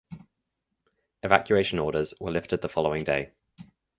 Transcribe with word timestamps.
Evacuation 1.21 1.77
orders 1.77 2.15
were 2.19 2.31
lifted 2.31 2.61
the 2.63 2.67
following 2.69 3.03
day. 3.03 3.33